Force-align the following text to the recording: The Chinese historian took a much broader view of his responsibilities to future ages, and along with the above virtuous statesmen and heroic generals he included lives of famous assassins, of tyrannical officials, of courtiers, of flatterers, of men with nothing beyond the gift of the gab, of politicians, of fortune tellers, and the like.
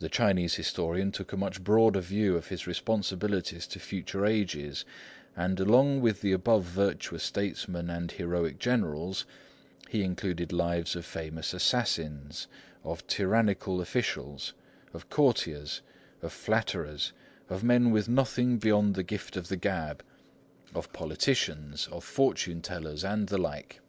The 0.00 0.10
Chinese 0.10 0.56
historian 0.56 1.12
took 1.12 1.32
a 1.32 1.36
much 1.38 1.64
broader 1.64 2.00
view 2.02 2.36
of 2.36 2.48
his 2.48 2.66
responsibilities 2.66 3.66
to 3.68 3.78
future 3.80 4.26
ages, 4.26 4.84
and 5.34 5.58
along 5.58 6.02
with 6.02 6.20
the 6.20 6.32
above 6.32 6.64
virtuous 6.64 7.22
statesmen 7.22 7.88
and 7.88 8.12
heroic 8.12 8.58
generals 8.58 9.24
he 9.88 10.02
included 10.02 10.52
lives 10.52 10.94
of 10.94 11.06
famous 11.06 11.54
assassins, 11.54 12.48
of 12.84 13.06
tyrannical 13.06 13.80
officials, 13.80 14.52
of 14.92 15.08
courtiers, 15.08 15.80
of 16.20 16.34
flatterers, 16.34 17.14
of 17.48 17.64
men 17.64 17.90
with 17.90 18.10
nothing 18.10 18.58
beyond 18.58 18.94
the 18.94 19.02
gift 19.02 19.38
of 19.38 19.48
the 19.48 19.56
gab, 19.56 20.04
of 20.74 20.92
politicians, 20.92 21.86
of 21.90 22.04
fortune 22.04 22.60
tellers, 22.60 23.02
and 23.04 23.30
the 23.30 23.38
like. 23.38 23.80